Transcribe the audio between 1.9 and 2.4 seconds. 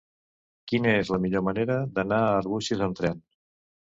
d'anar a